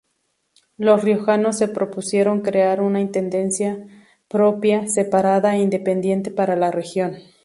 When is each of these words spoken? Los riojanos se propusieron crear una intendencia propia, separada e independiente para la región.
Los 0.77 1.03
riojanos 1.03 1.59
se 1.59 1.67
propusieron 1.67 2.41
crear 2.41 2.81
una 2.81 3.01
intendencia 3.01 3.85
propia, 4.27 4.87
separada 4.87 5.55
e 5.55 5.59
independiente 5.61 6.31
para 6.31 6.55
la 6.55 6.71
región. 6.71 7.17